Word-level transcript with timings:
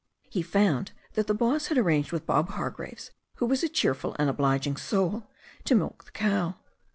He 0.31 0.41
found 0.41 0.93
that 1.13 1.27
the 1.27 1.33
boss 1.35 1.67
had 1.67 1.77
ar 1.77 1.83
ranged 1.83 2.11
with 2.11 2.25
Bob 2.25 2.49
Hargraves, 2.49 3.11
who 3.35 3.45
was 3.45 3.61
a 3.61 3.69
cheerful 3.69 4.15
and 4.17 4.31
oblig 4.35 4.65
ing 4.65 4.75
soul, 4.75 5.29
to 5.65 5.75
milk 5.75 6.05
the 6.05 6.11
cow. 6.11 6.55